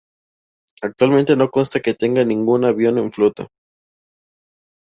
[0.81, 3.45] Actualmente no consta que tenga ningún avión en flota.